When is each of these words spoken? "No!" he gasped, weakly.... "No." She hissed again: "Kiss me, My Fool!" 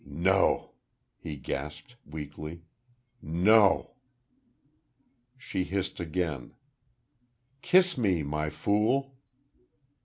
"No!" 0.03 0.71
he 1.19 1.35
gasped, 1.35 1.95
weakly.... 2.07 2.63
"No." 3.21 3.97
She 5.37 5.63
hissed 5.63 5.99
again: 5.99 6.55
"Kiss 7.61 7.99
me, 7.99 8.23
My 8.23 8.49
Fool!" 8.49 9.13